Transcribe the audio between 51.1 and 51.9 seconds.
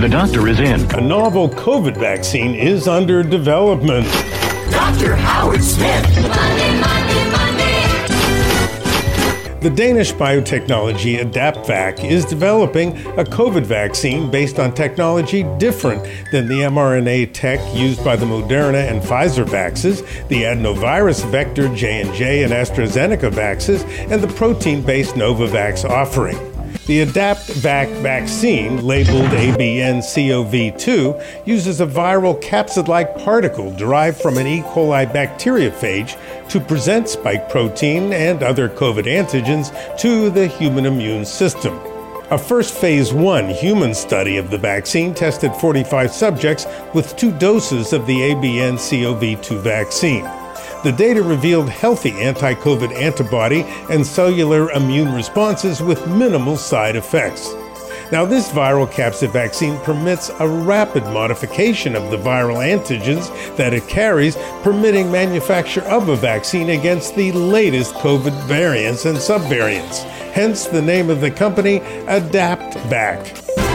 revealed